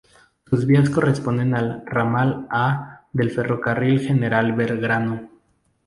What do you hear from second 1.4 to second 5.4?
al Ramal A del Ferrocarril General Belgrano.